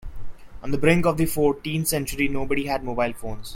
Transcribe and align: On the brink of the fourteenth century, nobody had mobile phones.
On 0.63 0.71
the 0.71 0.79
brink 0.79 1.05
of 1.05 1.17
the 1.17 1.27
fourteenth 1.27 1.87
century, 1.87 2.27
nobody 2.27 2.65
had 2.65 2.83
mobile 2.83 3.13
phones. 3.13 3.49